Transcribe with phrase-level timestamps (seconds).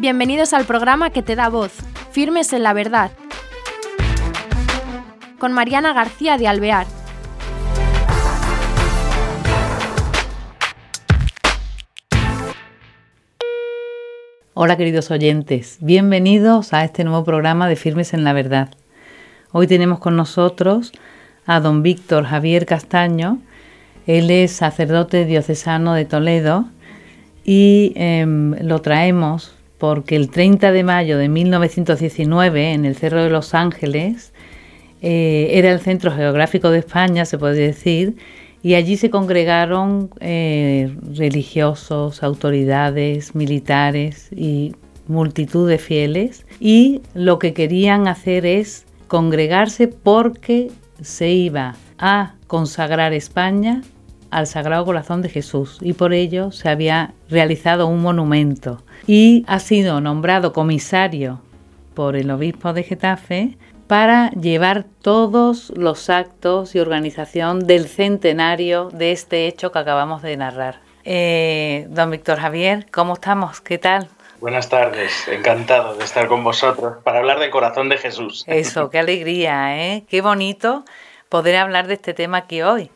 [0.00, 1.72] Bienvenidos al programa que te da voz,
[2.12, 3.10] Firmes en la Verdad,
[5.40, 6.86] con Mariana García de Alvear.
[14.54, 18.68] Hola queridos oyentes, bienvenidos a este nuevo programa de Firmes en la Verdad.
[19.50, 20.92] Hoy tenemos con nosotros
[21.44, 23.38] a don Víctor Javier Castaño.
[24.06, 26.66] Él es sacerdote diocesano de Toledo
[27.42, 33.30] y em, lo traemos porque el 30 de mayo de 1919 en el Cerro de
[33.30, 34.32] los Ángeles
[35.00, 38.16] eh, era el centro geográfico de España, se puede decir,
[38.62, 44.74] y allí se congregaron eh, religiosos, autoridades, militares y
[45.06, 53.12] multitud de fieles y lo que querían hacer es congregarse porque se iba a consagrar
[53.12, 53.82] España
[54.30, 59.58] al Sagrado Corazón de Jesús y por ello se había realizado un monumento y ha
[59.58, 61.40] sido nombrado comisario
[61.94, 63.56] por el obispo de Getafe
[63.86, 70.36] para llevar todos los actos y organización del centenario de este hecho que acabamos de
[70.36, 70.80] narrar.
[71.04, 73.62] Eh, don Víctor Javier, ¿cómo estamos?
[73.62, 74.08] ¿Qué tal?
[74.40, 78.44] Buenas tardes, encantado de estar con vosotros para hablar del corazón de Jesús.
[78.46, 80.04] Eso, qué alegría, ¿eh?
[80.08, 80.84] Qué bonito
[81.28, 82.90] poder hablar de este tema aquí hoy.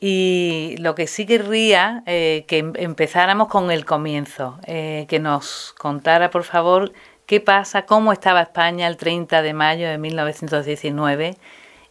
[0.00, 5.74] Y lo que sí querría eh, que em-, empezáramos con el comienzo, eh, que nos
[5.78, 6.92] contara, por favor,
[7.24, 11.36] qué pasa, cómo estaba España el 30 de mayo de 1919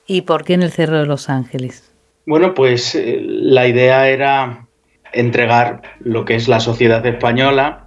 [0.08, 1.92] y por qué en el Cerro de los Ángeles.
[2.26, 4.68] Bueno, pues eh, la idea era
[5.14, 7.86] entregar lo que es la sociedad española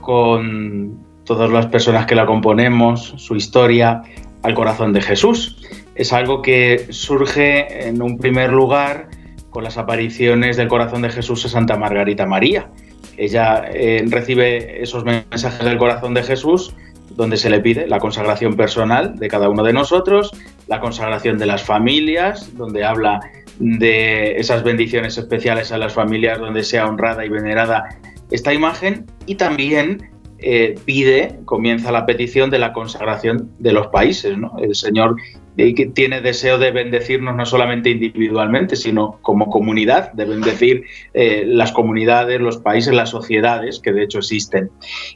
[0.00, 4.02] con todas las personas que la componemos, su historia,
[4.42, 5.62] al corazón de Jesús.
[5.94, 9.08] Es algo que surge en un primer lugar
[9.50, 12.70] con las apariciones del corazón de Jesús a Santa Margarita María.
[13.16, 16.74] Ella eh, recibe esos mensajes del corazón de Jesús
[17.10, 20.30] donde se le pide la consagración personal de cada uno de nosotros,
[20.68, 23.18] la consagración de las familias, donde habla
[23.58, 27.88] de esas bendiciones especiales a las familias donde sea honrada y venerada
[28.30, 34.36] esta imagen y también eh, pide, comienza la petición de la consagración de los países.
[34.36, 34.56] ¿no?
[34.58, 35.16] El Señor
[35.56, 40.84] que tiene deseo de bendecirnos no solamente individualmente, sino como comunidad, de bendecir
[41.14, 44.70] eh, las comunidades, los países, las sociedades que de hecho existen.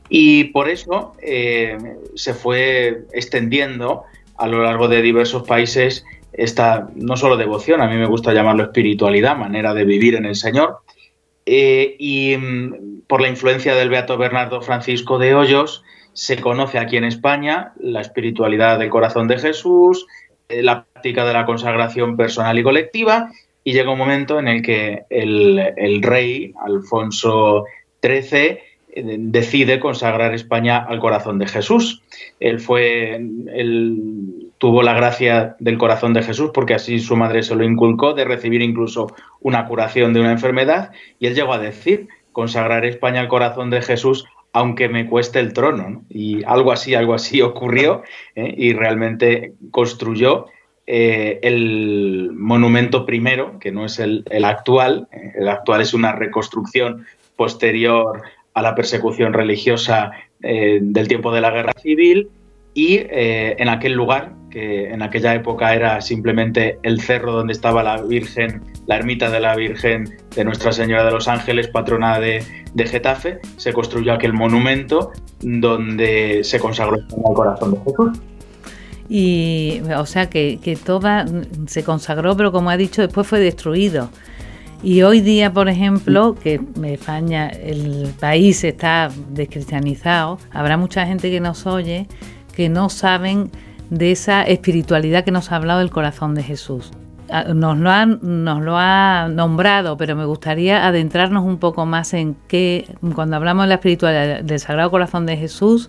[0.08, 1.78] Y por eso eh,
[2.16, 4.02] se fue extendiendo
[4.36, 8.64] a lo largo de diversos países esta no solo devoción, a mí me gusta llamarlo
[8.64, 10.78] espiritualidad, manera de vivir en el Señor,
[11.46, 16.96] eh, y mm, por la influencia del Beato Bernardo Francisco de Hoyos, se conoce aquí
[16.96, 20.06] en España la espiritualidad del corazón de Jesús,
[20.48, 23.30] eh, la práctica de la consagración personal y colectiva
[23.64, 27.64] y llega un momento en el que el, rey Alfonso
[28.02, 28.58] XIII
[28.94, 32.02] decide consagrar España al corazón de Jesús.
[32.40, 37.54] Él fue, él tuvo la gracia del corazón de Jesús porque así su madre se
[37.54, 39.08] lo inculcó de recibir incluso
[39.40, 43.82] una curación de una enfermedad y él llegó a decir consagrar España al corazón de
[43.82, 46.04] Jesús aunque me cueste el trono.
[46.08, 48.02] Y algo así, algo así ocurrió
[48.34, 48.54] ¿eh?
[48.56, 50.46] y realmente construyó
[50.86, 55.08] eh, el monumento primero, que no es el, actual.
[55.12, 55.32] ¿eh?
[55.36, 58.22] El actual es una reconstrucción posterior
[58.54, 62.28] a la persecución religiosa del tiempo de la guerra civil
[62.74, 68.02] y en aquel lugar, que en aquella época era simplemente el cerro donde estaba la
[68.02, 72.86] Virgen, la ermita de la Virgen de Nuestra Señora de los Ángeles, patrona de, de
[72.86, 78.20] Getafe, se construyó aquel monumento donde se consagró el corazón de Jesús.
[79.08, 81.26] Y, o sea, que, que toda
[81.66, 84.10] se consagró, pero como ha dicho, después fue destruido.
[84.82, 91.38] Y hoy día, por ejemplo, que España, el país está descristianizado, habrá mucha gente que
[91.38, 92.08] nos oye
[92.56, 93.50] que no saben
[93.90, 96.90] de esa espiritualidad que nos ha hablado el corazón de Jesús.
[97.30, 102.12] Ah, nos lo, ha, nos lo ha nombrado, pero me gustaría adentrarnos un poco más
[102.12, 105.88] en qué, cuando hablamos de la espiritualidad del Sagrado Corazón de Jesús,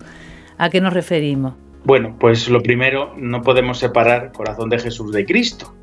[0.57, 1.55] ¿a qué nos referimos?
[1.83, 5.73] Bueno, pues lo primero, no podemos separar corazón de Jesús de Cristo.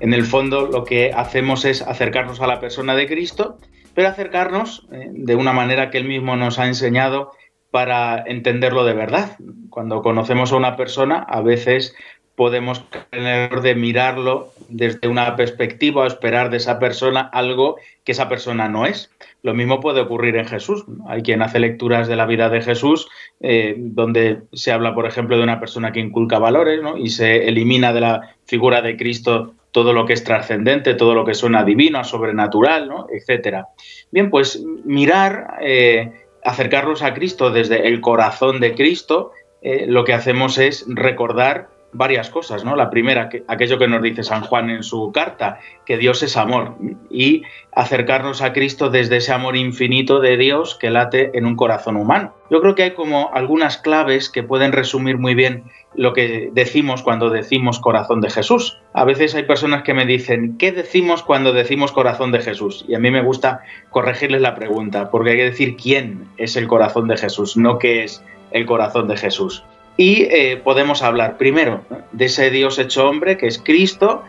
[0.00, 3.58] En el fondo lo que hacemos es acercarnos a la persona de Cristo,
[3.94, 7.32] pero acercarnos eh, de una manera que él mismo nos ha enseñado
[7.70, 9.36] para entenderlo de verdad.
[9.70, 11.94] Cuando conocemos a una persona, a veces
[12.36, 18.28] podemos tener de mirarlo desde una perspectiva o esperar de esa persona algo que esa
[18.28, 19.10] persona no es.
[19.42, 20.84] Lo mismo puede ocurrir en Jesús.
[21.06, 23.08] Hay quien hace lecturas de la vida de Jesús
[23.40, 27.92] eh, donde se habla, por ejemplo, de una persona que inculca valores y se elimina
[27.92, 32.04] de la figura de Cristo todo lo que es trascendente, todo lo que suena divino,
[32.04, 33.08] sobrenatural, ¿no?
[33.12, 33.66] etcétera.
[34.12, 36.12] Bien, pues mirar eh,
[36.44, 39.32] acercarnos a Cristo desde el corazón de Cristo,
[39.62, 42.76] eh, lo que hacemos es recordar varias cosas, ¿no?
[42.76, 46.36] La primera, que, aquello que nos dice San Juan en su carta, que Dios es
[46.36, 46.74] amor,
[47.10, 47.42] y
[47.72, 52.34] acercarnos a Cristo desde ese amor infinito de Dios que late en un corazón humano.
[52.50, 55.64] Yo creo que hay como algunas claves que pueden resumir muy bien
[55.94, 58.80] lo que decimos cuando decimos corazón de Jesús.
[58.92, 62.84] A veces hay personas que me dicen, ¿qué decimos cuando decimos corazón de Jesús?
[62.88, 66.66] Y a mí me gusta corregirles la pregunta, porque hay que decir quién es el
[66.66, 69.64] corazón de Jesús, no qué es el corazón de Jesús.
[69.96, 71.82] Y eh, podemos hablar primero
[72.12, 74.24] de ese Dios hecho hombre, que es Cristo,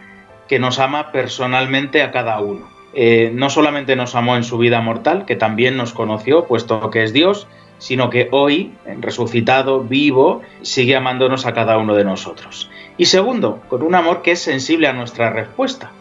[0.48, 2.70] que nos ama personalmente a cada uno.
[2.94, 7.04] Eh, no solamente nos amó en su vida mortal, que también nos conoció, puesto que
[7.04, 7.48] es Dios,
[7.78, 12.70] sino que hoy, resucitado, vivo, sigue amándonos a cada uno de nosotros.
[12.98, 15.92] Y segundo, con un amor que es sensible a nuestra respuesta.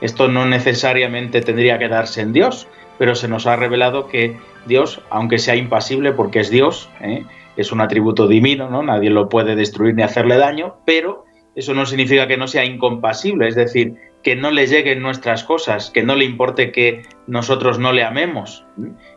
[0.00, 2.68] Esto no necesariamente tendría que darse en Dios,
[2.98, 7.24] pero se nos ha revelado que Dios, aunque sea impasible porque es Dios, ¿eh?
[7.58, 8.82] Es un atributo divino, ¿no?
[8.82, 11.24] Nadie lo puede destruir ni hacerle daño, pero
[11.54, 15.90] eso no significa que no sea incompasible, es decir, que no le lleguen nuestras cosas,
[15.90, 18.64] que no le importe que nosotros no le amemos.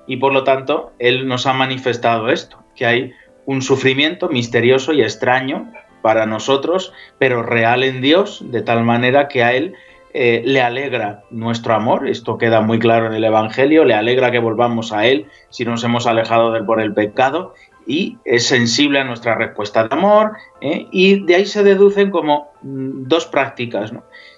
[0.08, 3.14] Y por lo tanto, Él nos ha manifestado esto, que hay
[3.46, 5.72] un sufrimiento misterioso y extraño
[6.02, 9.76] para nosotros, pero real en Dios, de tal manera que a Él
[10.14, 14.40] eh, le alegra nuestro amor, esto queda muy claro en el Evangelio, le alegra que
[14.40, 17.54] volvamos a Él si nos hemos alejado de Él por el pecado
[17.86, 20.88] y es sensible a nuestra respuesta de amor ¿eh?
[20.92, 23.92] y de ahí se deducen como mm, dos prácticas.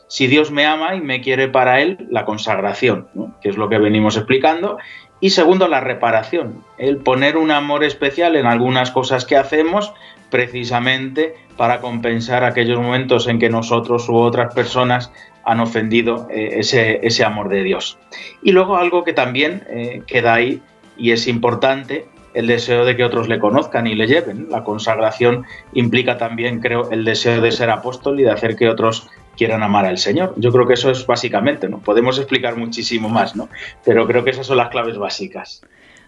[0.08, 3.08] Si Dios me ama y me quiere para Él, la consagración,
[3.42, 4.78] que es lo que venimos explicando,
[5.20, 9.94] y segundo, la reparación, el poner un amor especial en algunas cosas que hacemos
[10.30, 15.12] precisamente para compensar aquellos momentos en que nosotros u otras personas
[15.46, 17.98] han ofendido eh, ese, amor de Dios.
[18.42, 20.62] Y luego algo que también eh, queda ahí
[20.98, 24.48] y es importante el deseo de que otros le conozcan y le lleven.
[24.50, 29.10] La consagración implica también, creo, el deseo de ser apóstol y de hacer que otros
[29.38, 30.34] quieran amar al Señor.
[30.38, 31.80] Yo creo que eso es básicamente, ¿no?
[31.80, 33.50] Podemos explicar muchísimo más, ¿no?
[33.84, 35.62] Pero creo que esas son las claves básicas.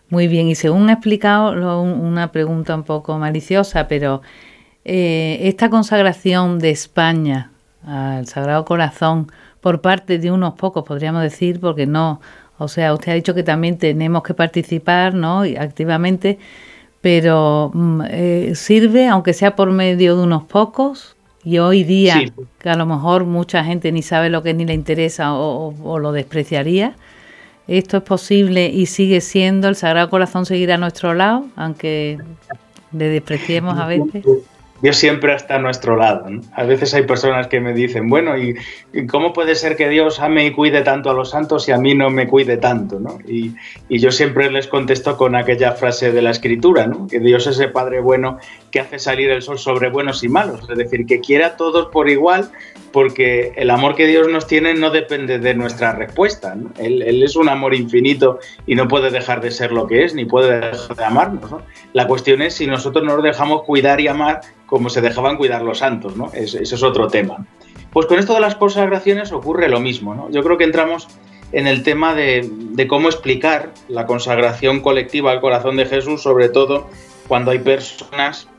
[0.09, 4.21] Muy bien, y según ha explicado, una pregunta un poco maliciosa, pero
[4.83, 7.51] eh, esta consagración de España
[7.83, 9.31] al Sagrado Corazón
[9.61, 12.21] por parte de unos pocos, podríamos decir, porque no,
[12.57, 15.41] o sea, usted ha dicho que también tenemos que participar ¿no?
[15.59, 16.39] activamente,
[17.01, 21.15] pero mm, eh, sirve, aunque sea por medio de unos pocos,
[21.45, 22.25] y hoy día,
[22.57, 26.11] que a lo mejor mucha gente ni sabe lo que ni le interesa o, lo
[26.11, 26.95] despreciaría,
[27.67, 32.17] esto es posible y sigue siendo, el Sagrado Corazón seguir a nuestro lado, aunque
[32.91, 34.25] le despreciemos a veces.
[34.85, 36.27] Dios siempre está a nuestro lado.
[36.53, 38.55] A veces hay personas que me dicen, bueno, ¿y
[39.07, 41.95] cómo puede ser que Dios ame y cuide tanto a los santos y a mí
[41.95, 43.01] no me cuide tanto?
[43.27, 43.55] Y,
[43.89, 47.99] yo siempre les contesto con aquella frase de la Escritura, que Dios es el Padre
[47.99, 48.37] bueno
[48.75, 51.87] que hace salir el sol sobre buenos y malos, es decir, que quiere a todos
[51.93, 52.51] por igual,
[52.91, 56.57] porque el amor que Dios nos tiene no depende de nuestra respuesta.
[56.77, 60.25] Él, es un amor infinito y no puede dejar de ser lo que es, ni
[60.25, 61.49] puede dejar de amarnos.
[61.93, 65.77] La cuestión es si nosotros nos dejamos cuidar y amar como se dejaban cuidar los
[65.77, 66.29] santos, ¿no?
[66.33, 67.47] Ese, es otro tema.
[67.93, 70.29] Pues con esto de las consagraciones ocurre lo mismo, ¿no?
[70.31, 71.07] Yo creo que entramos
[71.53, 76.89] en el tema de, cómo explicar la consagración colectiva al corazón de Jesús, sobre todo
[77.29, 78.49] cuando hay personas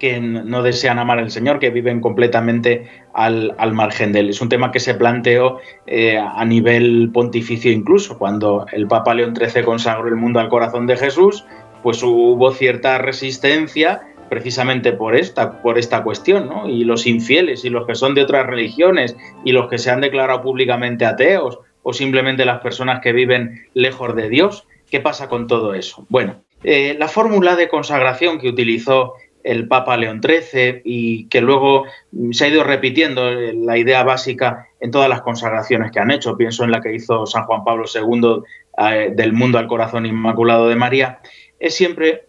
[0.00, 4.30] que no desean amar al Señor, que viven completamente al, margen de Él.
[4.30, 9.36] Es un tema que se planteó eh, a nivel pontificio incluso, cuando el Papa León
[9.36, 11.44] XIII consagró el mundo al corazón de Jesús,
[11.82, 16.68] pues hubo cierta resistencia precisamente por esta, por esta cuestión, ¿no?
[16.68, 20.00] Y los infieles y los que son de otras religiones y los que se han
[20.00, 25.46] declarado públicamente ateos o simplemente las personas que viven lejos de Dios, ¿qué pasa con
[25.46, 26.06] todo eso?
[26.08, 31.84] Bueno, eh, la fórmula de consagración que utilizó el Papa León XIII y que luego
[32.32, 36.36] se ha ido repitiendo eh, la idea básica en todas las consagraciones que han hecho.
[36.36, 38.42] Pienso en la que hizo San Juan Pablo II
[38.78, 41.20] eh, del mundo al corazón inmaculado de María.
[41.58, 42.26] Es siempre,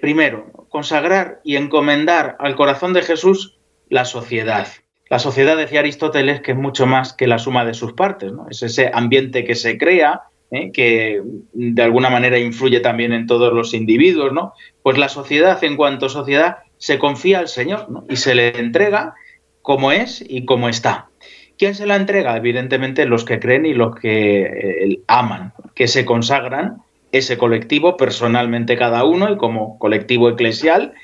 [0.00, 3.58] primero, consagrar y encomendar al corazón de Jesús
[3.88, 4.66] la sociedad.
[5.10, 8.48] La sociedad, decía Aristóteles, que es mucho más que la suma de sus partes, ¿no?
[8.48, 10.70] es ese ambiente que se crea, ¿eh?
[10.72, 11.22] que
[11.52, 14.54] de alguna manera influye también en todos los individuos, ¿no?
[14.82, 19.14] Pues la sociedad, en cuanto sociedad, se confía al Señor y se le entrega
[19.62, 21.08] como es y como está.
[21.56, 22.36] ¿Quién se la entrega?
[22.36, 26.82] Evidentemente los que creen y los que eh, aman, que se consagran
[27.12, 30.94] ese colectivo personalmente cada uno y como colectivo eclesial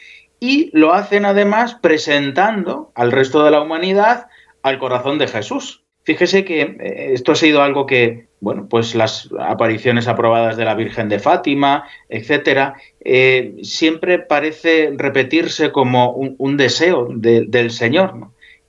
[0.40, 4.26] y lo hacen además presentando al resto de la humanidad
[4.62, 5.85] al corazón de Jesús.
[6.02, 10.75] Fíjese que eh, esto ha sido algo que bueno, pues las apariciones aprobadas de la
[10.75, 18.14] Virgen de Fátima, etcétera, eh, siempre parece repetirse como un, deseo del Señor,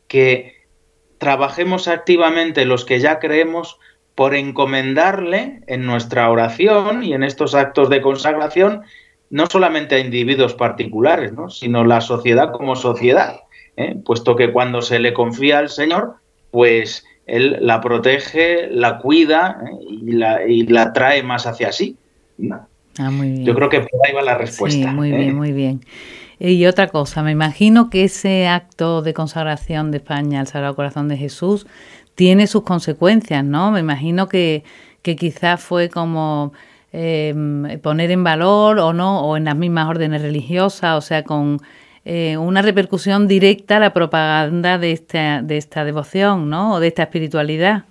[0.07, 0.61] que
[1.17, 3.79] trabajemos activamente los que ya creemos
[4.15, 8.81] por encomendarle en nuestra oración y en estos actos de consagración
[9.29, 13.39] no solamente a individuos particulares, sino la sociedad como sociedad,
[13.77, 13.95] ¿eh?
[14.03, 16.15] puesto que cuando se le confía al Señor,
[16.51, 19.85] pues él la protege, la cuida ¿eh?
[19.89, 21.95] y, la, y, la, trae más hacia sí.
[22.51, 24.89] Ah, Yo creo que por ahí va la respuesta.
[24.89, 25.17] Sí, muy ¿eh?
[25.17, 25.81] bien, muy bien.
[26.39, 31.07] Y otra cosa, me imagino que ese acto de consagración de España al Sagrado Corazón
[31.07, 31.67] de Jesús
[32.15, 33.71] tiene sus consecuencias, ¿no?
[33.71, 34.63] Me imagino que,
[35.01, 36.51] que quizás fue como
[36.91, 41.61] eh, poner en valor o no, o en las mismas órdenes religiosas, o sea, con
[42.05, 46.73] eh, una repercusión directa a la propaganda de esta, de esta devoción, ¿no?
[46.73, 47.83] O de esta espiritualidad.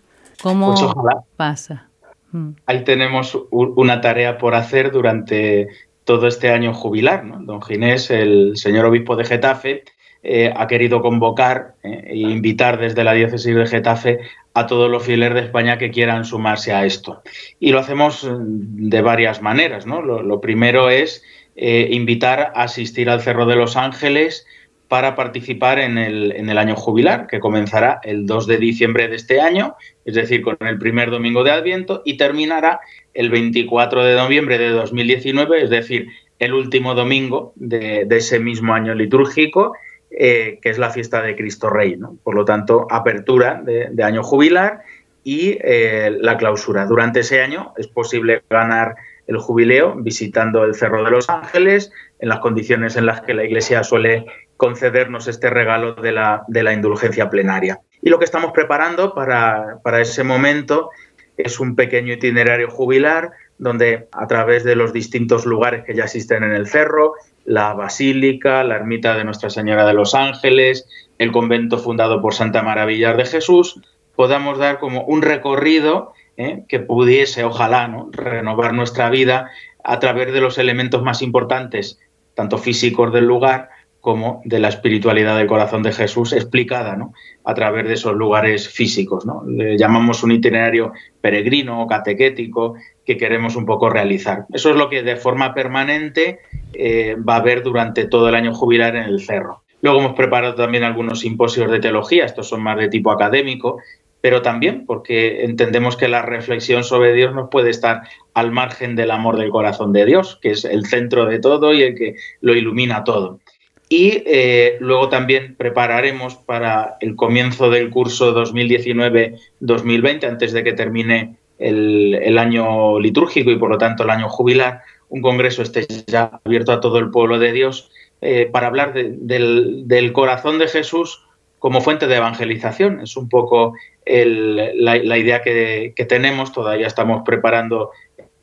[0.43, 1.89] ¿Cómo pues pasa?
[2.33, 2.51] Mm.
[2.67, 5.69] Ahí tenemos una tarea por hacer durante
[6.05, 7.25] todo este año jubilar.
[7.25, 7.39] ¿no?
[7.41, 9.85] Don Ginés, el señor obispo de Getafe,
[10.23, 14.19] eh, ha querido convocar e invitar desde la diócesis de Getafe
[14.53, 17.23] a todos los fieles de España que quieran sumarse a esto.
[17.59, 19.87] Y lo hacemos mm, de varias maneras.
[19.87, 20.03] ¿no?
[20.03, 21.23] Lo, primero es
[21.57, 24.47] eh, invitar a asistir al Cerro de los Ángeles
[24.89, 29.15] para participar en el, en el, año jubilar, que comenzará el 2 de diciembre de
[29.15, 32.81] este año, es decir, con el primer domingo de Adviento, y terminará
[33.15, 36.09] el 24 de noviembre de 2019, es decir,
[36.41, 39.75] el último domingo de, ese mismo año litúrgico,
[40.11, 41.97] eh, que es la fiesta de Cristo Rey.
[41.97, 42.17] ¿no?
[42.25, 44.81] Por lo tanto, apertura de, año jubilar
[45.23, 46.87] y eh, la clausura.
[46.87, 48.97] Durante ese año es posible ganar
[49.31, 53.45] el jubileo visitando el Cerro de los Ángeles en las condiciones en las que la
[53.45, 57.79] Iglesia suele concedernos este regalo de la, de la indulgencia plenaria.
[58.03, 60.91] Y lo que estamos preparando para, para ese momento
[61.37, 66.43] es un pequeño itinerario jubilar donde a través de los distintos lugares que ya existen
[66.43, 71.79] en el cerro, la basílica, la ermita de Nuestra Señora de los Ángeles, el convento
[71.79, 73.81] fundado por Santa Maravillar de Jesús,
[74.17, 76.65] podamos dar como un recorrido ¿eh?
[76.69, 78.11] que pudiese, ojalá, ¿no?
[78.13, 79.51] renovar nuestra vida
[79.85, 81.99] a través de los elementos más importantes,
[82.35, 83.71] tanto físicos del lugar
[84.01, 86.97] como de la espiritualidad del corazón de Jesús explicada
[87.45, 89.27] a través de esos lugares físicos.
[89.27, 89.45] ¿no?
[89.47, 94.47] Le llamamos un itinerario peregrino o catequético que queremos un poco realizar.
[94.53, 96.39] Eso es lo que de forma permanente
[96.73, 99.65] eh, va a haber durante todo el año jubilar en el cerro.
[99.83, 103.79] Luego hemos preparado también algunos simposios de teología, estos son más de tipo académico,
[104.21, 108.03] pero también porque entendemos que la reflexión sobre Dios no puede estar
[108.35, 111.83] al margen del amor del corazón de Dios, que es el centro de todo y
[111.83, 113.41] el que lo ilumina todo.
[113.89, 121.35] Y eh, luego también prepararemos para el comienzo del curso 2019-2020, antes de que termine
[121.59, 126.73] el, año litúrgico y por lo tanto el año jubilar, un congreso esté ya abierto
[126.73, 131.25] a todo el pueblo de Dios eh, para hablar del, corazón de Jesús
[131.61, 133.01] como fuente de evangelización.
[133.01, 133.75] Es un poco
[134.05, 137.91] la, idea que, tenemos, todavía estamos preparando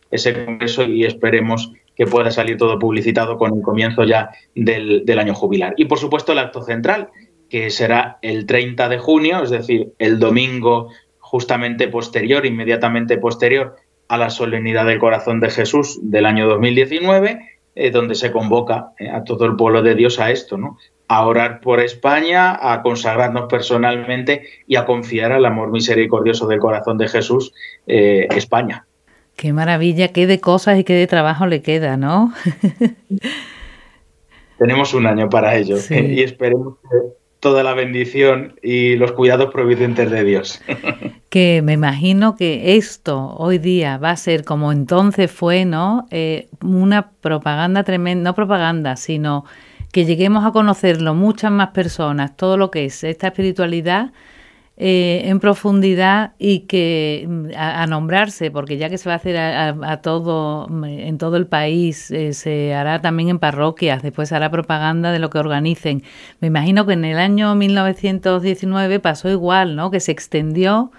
[0.09, 5.33] ese congreso y esperemos que pueda salir todo publicitado con el comienzo ya del, año
[5.33, 5.73] jubilar.
[5.77, 7.09] Y por supuesto el acto central,
[7.49, 13.75] que será el 30 de junio, es decir, el domingo justamente posterior, inmediatamente posterior
[14.07, 17.39] a la solemnidad del corazón de Jesús del año 2019,
[17.75, 20.77] eh, donde se convoca eh, a todo el pueblo de Dios a esto, ¿no?
[21.07, 26.97] A orar por España, a consagrarnos personalmente y a confiar al amor misericordioso del corazón
[26.97, 27.53] de Jesús
[27.87, 28.85] eh, España.
[29.35, 32.33] Qué maravilla, qué de cosas y qué de trabajo le queda, ¿no?
[34.57, 36.97] Tenemos un año para ello y esperemos que
[37.39, 40.61] toda la bendición y los cuidados providentes de Dios.
[41.29, 46.07] que me imagino que esto hoy día va a ser como entonces fue, ¿no?
[46.09, 49.45] Eh, una propaganda tremenda, no propaganda, sino
[49.91, 54.11] que lleguemos a conocerlo muchas más personas, todo lo que es esta espiritualidad
[54.79, 59.35] eh, en profundidad y que mm, a, nombrarse, porque ya que se va a hacer
[59.35, 64.35] a, todo mm, en todo el país, eh, se hará también en parroquias, después se
[64.35, 66.03] hará propaganda de lo que organicen.
[66.41, 69.89] Me imagino que en el año 1919 pasó igual, ¿no?
[69.89, 70.91] Que se extendió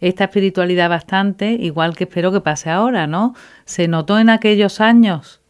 [0.00, 3.34] esta espiritualidad bastante, igual que espero que pase ahora, ¿no?
[3.66, 5.42] ¿Se notó en aquellos años?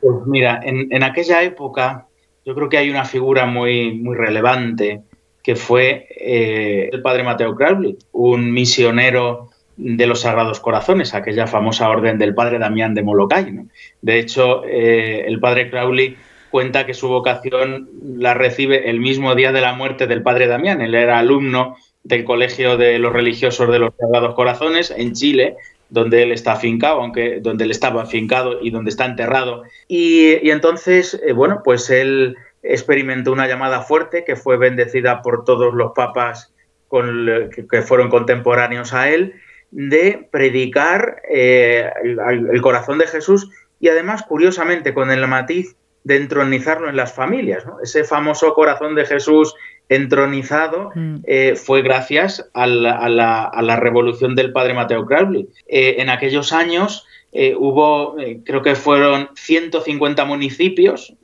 [0.00, 2.06] Pues mira, en, en aquella época
[2.44, 5.02] yo creo que hay una figura muy, muy relevante
[5.42, 11.90] que fue eh, el padre Mateo Crowley, un misionero de los Sagrados Corazones, aquella famosa
[11.90, 13.52] orden del padre Damián de Molokai.
[14.00, 16.16] De hecho, eh, el padre Crowley
[16.50, 20.80] cuenta que su vocación la recibe el mismo día de la muerte del padre Damián.
[20.80, 25.56] Él era alumno del Colegio de los Religiosos de los Sagrados Corazones en Chile,
[25.88, 29.64] donde él está afincado, aunque donde él estaba afincado y donde está enterrado.
[29.88, 35.74] Y, entonces, eh, bueno, pues él experimentó una llamada fuerte que fue bendecida por todos
[35.74, 36.54] los papas
[36.88, 39.34] con, que, fueron contemporáneos a él,
[39.70, 43.50] de predicar eh, el, corazón de Jesús
[43.80, 47.64] y además, curiosamente, con el matiz de entronizarlo en las familias.
[47.82, 49.54] Ese famoso corazón de Jesús
[49.88, 51.16] entronizado mm.
[51.24, 55.48] eh, fue gracias a la, revolución del padre Mateo Crowley.
[55.68, 61.14] Eh, en aquellos años eh, hubo, creo que fueron 150 municipios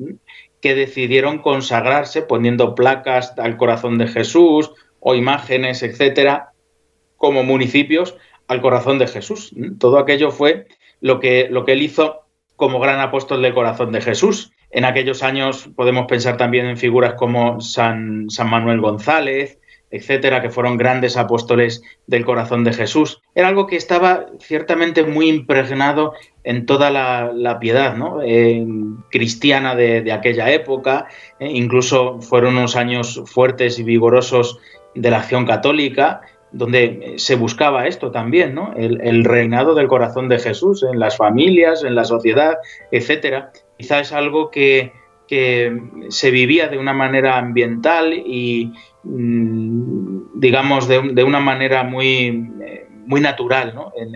[0.61, 6.53] que decidieron consagrarse poniendo placas al corazón de Jesús o imágenes, etcétera,
[7.17, 9.55] como municipios al corazón de Jesús.
[9.79, 10.67] Todo aquello fue
[11.01, 12.23] lo que, lo que él hizo
[12.57, 14.53] como gran apóstol del corazón de Jesús.
[14.71, 19.59] En aquellos años podemos pensar también en figuras como San, San Manuel González,
[19.91, 23.21] etcétera, que fueron grandes apóstoles del corazón de Jesús.
[23.35, 28.21] Era algo que estaba ciertamente muy impregnado en toda la, piedad ¿no?
[29.11, 31.09] cristiana de, aquella época.
[31.41, 34.61] Eh, incluso fueron unos años fuertes y vigorosos
[34.95, 36.21] de la acción católica,
[36.53, 38.75] donde se buscaba esto también, ¿no?
[38.77, 42.59] el reinado del corazón de Jesús en las familias, en la sociedad,
[42.91, 44.93] etcétera quizá es algo que,
[46.09, 48.73] se vivía de una manera ambiental y,
[49.05, 52.89] mm, digamos, de, una manera muy, eh,
[53.21, 53.75] natural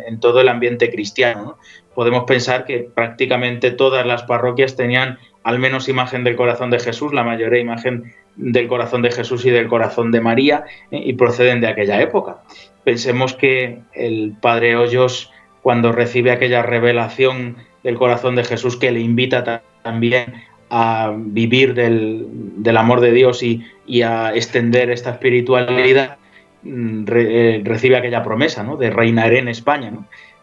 [0.08, 1.56] en, todo el ambiente cristiano.
[1.94, 7.14] Podemos pensar que prácticamente todas las parroquias tenían al menos imagen del corazón de Jesús,
[7.14, 11.60] la mayoría imagen del corazón de Jesús y del corazón de María, eh, y proceden
[11.60, 12.38] de aquella época.
[12.82, 15.30] Pensemos que el padre Hoyos,
[15.62, 22.76] cuando recibe aquella revelación del corazón de Jesús que le invita también a vivir del,
[22.76, 26.16] amor de Dios y, a extender esta espiritualidad,
[26.62, 28.76] mm, eh, recibe aquella promesa ¿no?
[28.76, 29.92] de reinaré en España.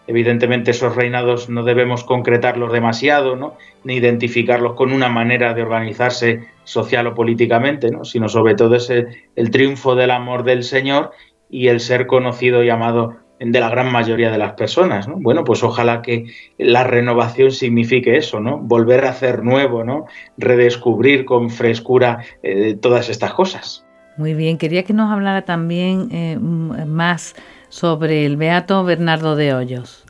[0.08, 3.58] Evidentemente esos reinados no debemos concretarlos demasiado, ¿no?
[3.84, 8.06] ni identificarlos con una manera de organizarse social o políticamente, ¿no?
[8.06, 11.12] sino sobre todo es el triunfo del amor del Señor
[11.50, 15.16] y el ser conocido y amado de la gran mayoría de las personas, ¿no?
[15.18, 16.26] Bueno, pues ojalá que
[16.60, 18.60] la renovación signifique eso, ¿no?
[18.60, 20.06] Volver a hacer nuevo, ¿no?
[20.38, 23.84] Redescubrir con frescura eh, todas estas cosas.
[24.18, 27.36] Muy bien, quería que nos hablara también eh, más
[27.70, 30.06] sobre el Beato Bernardo de Hoyos.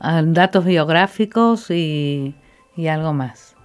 [0.00, 2.34] Ah, datos biográficos y,
[2.76, 3.56] y algo más.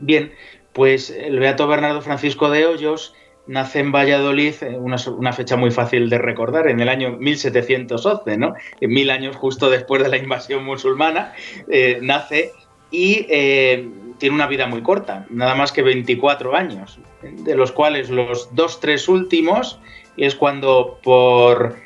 [0.00, 0.32] Bien,
[0.74, 3.14] pues el Beato Bernardo Francisco de Hoyos
[3.46, 8.54] nace en Valladolid, eh, una, fecha muy fácil de recordar, en el año 1711, ¿no?
[8.80, 11.32] En mil años justo después de la invasión musulmana,
[11.68, 12.52] eh, nace
[12.90, 18.10] y eh, tiene una vida muy corta, nada más que 24 años, de los cuales
[18.10, 19.80] los dos, tres últimos
[20.16, 21.76] es cuando por,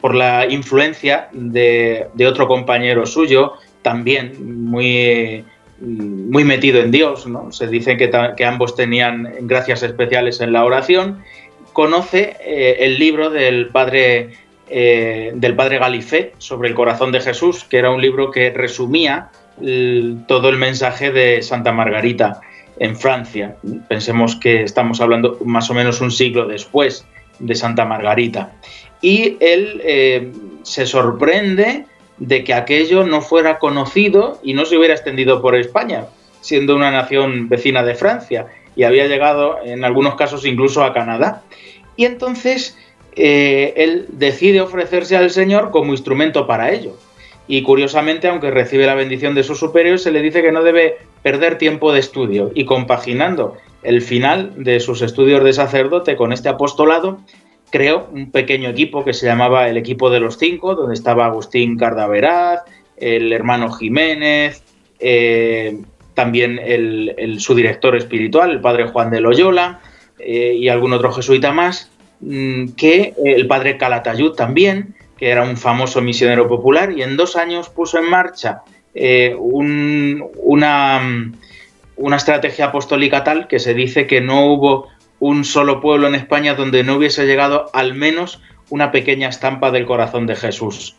[0.00, 5.44] por la influencia de, de otro compañero suyo, también muy
[5.80, 7.26] muy metido en Dios.
[7.50, 11.22] Se dice que, ambos tenían gracias especiales en la oración.
[11.72, 14.30] Conoce eh, el libro del padre,
[14.68, 19.30] eh, del padre Galifé sobre el corazón de Jesús, que era un libro que resumía
[20.26, 22.40] todo el mensaje de Santa Margarita
[22.78, 23.56] en Francia.
[23.88, 27.04] Pensemos que estamos hablando más o menos un siglo después
[27.38, 28.52] de Santa Margarita.
[29.02, 31.86] Y él eh, se sorprende
[32.20, 36.06] de que aquello no fuera conocido y no se hubiera extendido por España,
[36.40, 41.42] siendo una nación vecina de Francia y había llegado en algunos casos incluso a Canadá.
[41.96, 42.78] Y entonces
[43.16, 46.96] eh, él decide ofrecerse al Señor como instrumento para ello.
[47.48, 50.98] Y curiosamente, aunque recibe la bendición de sus superiores, se le dice que no debe
[51.22, 56.48] perder tiempo de estudio y compaginando el final de sus estudios de sacerdote con este
[56.48, 57.18] apostolado,
[57.70, 61.76] creó un pequeño equipo que se llamaba el equipo de los cinco, donde estaba Agustín
[61.76, 62.62] Cardaveraz,
[62.96, 64.62] el hermano Jiménez,
[64.98, 65.78] eh,
[66.14, 69.80] también el, su director espiritual, el padre Juan de Loyola,
[70.18, 75.56] eh, y algún otro jesuita más, mm, que el padre Calatayud también, que era un
[75.56, 78.62] famoso misionero popular, y en dos años puso en marcha
[78.94, 81.32] eh, una,
[81.96, 84.88] una estrategia apostólica tal que se dice que no hubo
[85.20, 89.86] un solo pueblo en España donde no hubiese llegado al menos una pequeña estampa del
[89.86, 90.96] corazón de Jesús.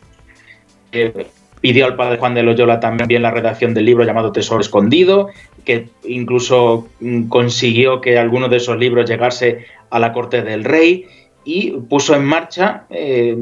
[0.92, 1.26] Eh,
[1.60, 5.28] pidió al padre Juan de Loyola también la redacción del libro llamado Tesoro Escondido,
[5.64, 11.06] que incluso mm, consiguió que alguno de esos libros llegase a la corte del rey
[11.44, 13.36] y puso en marcha eh,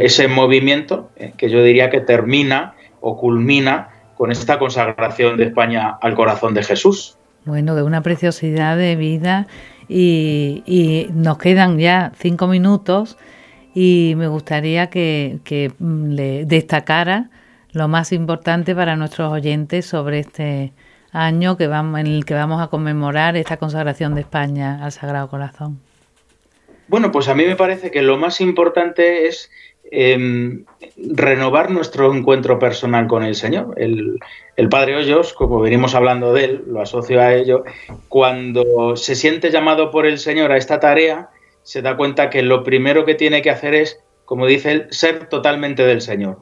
[0.00, 5.98] ese movimiento eh, que yo diría que termina o culmina con esta consagración de España
[6.00, 7.16] al corazón de Jesús.
[7.44, 9.46] Bueno, de una preciosidad de vida
[9.88, 13.16] y, nos quedan ya cinco minutos
[13.74, 17.30] y me gustaría que, mm, le destacara
[17.72, 20.72] lo más importante para nuestros oyentes sobre este
[21.12, 25.28] año que vamos, en el que vamos a conmemorar esta consagración de España al Sagrado
[25.28, 25.80] Corazón.
[26.88, 29.50] Bueno, pues a mí me parece que lo más importante es
[29.90, 30.64] em,
[30.96, 33.74] renovar nuestro encuentro personal con el Señor.
[33.76, 34.18] El,
[34.70, 37.64] Padre Hoyos, como venimos hablando de él, lo asocio a ello,
[38.08, 41.28] cuando se siente llamado por el Señor a esta tarea,
[41.62, 45.28] se da cuenta que lo primero que tiene que hacer es, como dice él, ser
[45.28, 46.38] totalmente del Señor.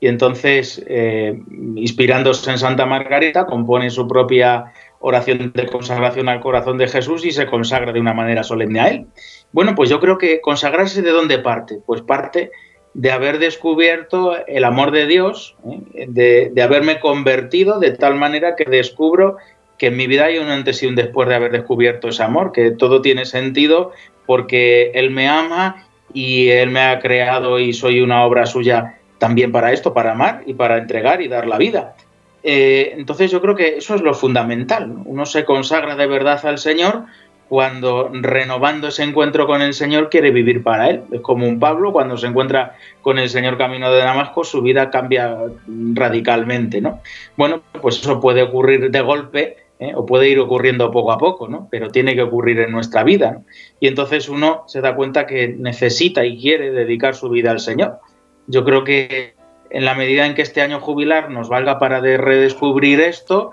[0.00, 1.38] Y entonces, eh,
[1.76, 7.32] inspirándose en Santa Margarita, compone su propia oración de consagración al corazón de Jesús y
[7.32, 9.06] se consagra de una manera solemne a él.
[9.52, 11.80] Bueno, pues yo creo que consagrarse de dónde parte?
[11.84, 12.50] Pues parte
[12.94, 15.56] de haber descubierto el amor de Dios,
[15.94, 16.06] ¿eh?
[16.08, 19.36] de, haberme convertido de tal manera que descubro
[19.78, 22.52] que en mi vida hay un antes y un después de haber descubierto ese amor,
[22.52, 23.92] que todo tiene sentido
[24.26, 29.52] porque Él me ama y Él me ha creado y soy una obra suya también
[29.52, 31.94] para esto, para amar y para entregar y dar la vida.
[32.42, 34.94] Eh, entonces yo creo que eso es lo fundamental.
[35.04, 37.04] Uno se consagra de verdad al Señor
[37.50, 41.02] cuando renovando ese encuentro con el Señor quiere vivir para Él.
[41.10, 44.88] Es como un Pablo cuando se encuentra con el Señor camino de Damasco, su vida
[44.88, 45.36] cambia
[45.66, 47.00] radicalmente, ¿no?
[47.36, 49.92] Bueno, pues eso puede ocurrir de golpe ¿eh?
[49.96, 51.66] o puede ir ocurriendo poco a poco, ¿no?
[51.72, 53.42] Pero tiene que ocurrir en nuestra vida.
[53.80, 57.98] Y entonces uno se da cuenta que necesita y quiere dedicar su vida al Señor.
[58.46, 59.34] Yo creo que
[59.70, 63.50] en la medida en que este año jubilar nos valga para redescubrir esto,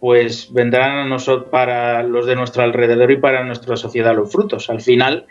[0.00, 4.70] pues vendrán a nosotros, para los de nuestro alrededor y para nuestra sociedad los frutos.
[4.70, 5.26] Al final,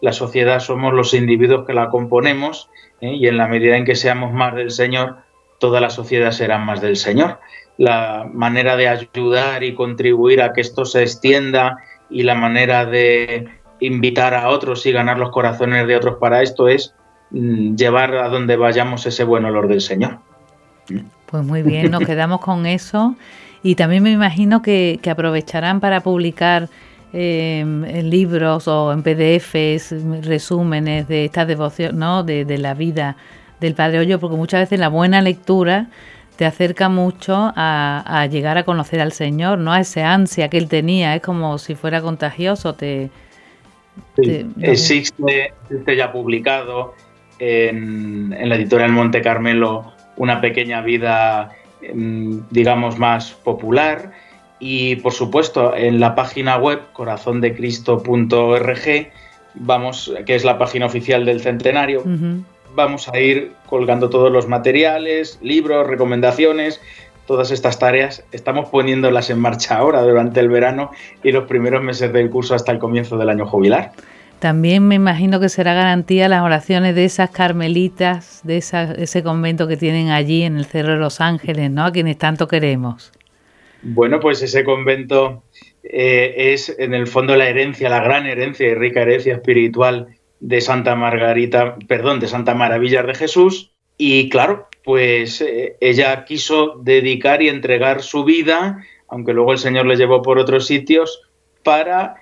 [0.00, 2.70] la sociedad somos los individuos que la componemos
[3.02, 3.12] ¿eh?
[3.12, 5.16] y en la medida en que seamos más del Señor,
[5.58, 7.38] toda la sociedad será más del Señor.
[7.76, 13.48] La manera de ayudar y contribuir a que esto se extienda y la manera de
[13.80, 16.94] invitar a otros y ganar los corazones de otros para esto es
[17.30, 20.18] mm, llevar a donde vayamos ese buen olor del Señor.
[21.26, 23.16] Pues muy bien, nos quedamos con eso
[23.64, 26.68] y también me imagino que, aprovecharán para publicar
[27.14, 32.24] en libros o en PDFs resúmenes de esta devoción, ¿no?
[32.24, 33.16] De, la vida
[33.60, 35.86] del Padre Hoyo, porque muchas veces la buena lectura
[36.36, 39.72] te acerca mucho a, llegar a conocer al Señor, ¿no?
[39.72, 43.08] A ese ansia que él tenía, es como si fuera contagioso, te...
[44.60, 45.54] existe,
[45.96, 46.92] ya publicado
[47.38, 51.50] en, en la editorial Monte Carmelo una pequeña vida
[51.92, 54.12] digamos, más popular.
[54.58, 59.10] Y por supuesto, en la página web corazondecristo.org,
[59.54, 62.02] vamos, que es la página oficial del centenario,
[62.74, 66.80] vamos a ir colgando todos los materiales, libros, recomendaciones,
[67.26, 68.24] todas estas tareas.
[68.32, 70.90] Estamos poniéndolas en marcha ahora durante el verano
[71.22, 73.92] y los primeros meses del curso hasta el comienzo del año jubilar.
[74.44, 79.78] También me imagino que será garantía las oraciones de esas carmelitas, de ese convento que
[79.78, 81.86] tienen allí en el Cerro de los Ángeles, ¿no?
[81.86, 83.10] A quienes tanto queremos.
[83.80, 85.44] Bueno, pues ese convento
[85.82, 90.08] eh, es en el fondo la herencia, la gran herencia y rica herencia espiritual
[90.40, 93.72] de Santa Margarita, perdón, de Santa Maravilla de Jesús.
[93.96, 99.86] Y claro, pues eh, ella quiso dedicar y entregar su vida, aunque luego el Señor
[99.86, 101.22] le llevó por otros sitios,
[101.62, 102.16] para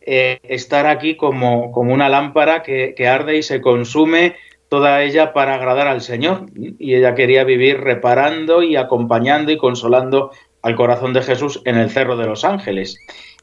[0.00, 4.36] eh, estar aquí como, como una lámpara que, arde y se consume
[4.68, 6.46] toda ella para agradar al Señor.
[6.54, 10.30] Y ella quería vivir reparando y acompañando y consolando
[10.62, 12.98] al corazón de Jesús en el Cerro de los Ángeles.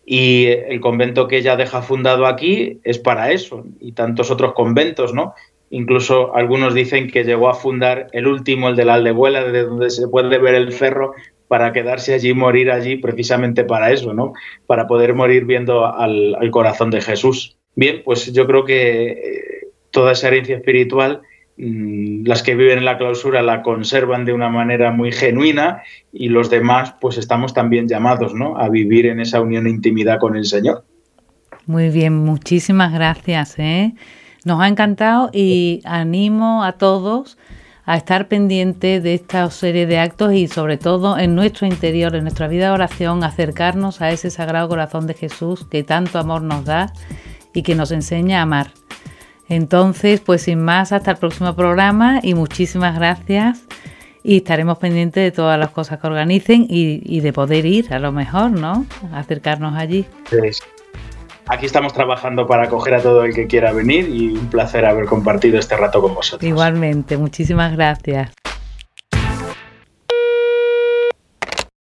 [0.05, 5.13] Y el convento que ella deja fundado aquí es para eso, y tantos otros conventos,
[5.13, 5.35] ¿no?
[5.69, 9.89] Incluso algunos dicen que llegó a fundar el último, el de la Aldebuela, de donde
[9.89, 11.13] se puede ver el cerro,
[11.47, 14.33] para quedarse allí, morir allí, precisamente para eso, ¿no?
[14.65, 17.57] Para poder morir viendo al, corazón de Jesús.
[17.75, 21.21] Bien, pues yo creo que eh, toda esa herencia espiritual,
[21.57, 26.29] mm, las que viven en la clausura la conservan de una manera muy genuina y
[26.29, 28.57] los demás, pues estamos también llamados, ¿no?
[28.57, 30.83] A vivir en esa unión e intimidad con el Señor.
[31.67, 33.59] Muy bien, muchísimas gracias.
[33.59, 33.93] ¿eh?
[34.45, 37.37] Nos ha encantado y animo a todos
[37.87, 42.25] a estar pendiente de esta serie de actos y sobre todo en nuestro interior, en
[42.25, 46.65] nuestra vida de oración, acercarnos a ese sagrado corazón de Jesús que tanto amor nos
[46.65, 46.91] da
[47.53, 48.71] y que nos enseña a amar.
[49.47, 53.63] Entonces, pues sin más, hasta el próximo programa y muchísimas gracias
[54.21, 58.11] y estaremos pendientes de todas las cosas que organicen y, de poder ir a lo
[58.11, 58.85] mejor, ¿no?
[59.13, 60.05] Acercarnos allí.
[61.49, 65.05] Aquí estamos trabajando para acoger a todo el que quiera venir y un placer haber
[65.05, 66.47] compartido este rato con vosotros.
[66.47, 68.31] Igualmente, muchísimas gracias.